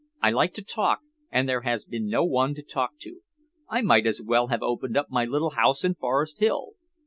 I 0.19 0.31
like 0.31 0.55
to 0.55 0.63
talk, 0.63 1.01
and 1.29 1.47
there 1.47 1.61
has 1.61 1.85
been 1.85 2.07
no 2.07 2.25
one 2.25 2.55
to 2.55 2.63
talk 2.63 2.97
to. 3.01 3.19
I 3.69 3.83
might 3.83 4.07
as 4.07 4.19
well 4.19 4.47
have 4.47 4.63
opened 4.63 4.97
up 4.97 5.11
my 5.11 5.25
little 5.25 5.51
house 5.51 5.83
in 5.83 5.93
Forest 5.93 6.39
Hill." 6.39 6.71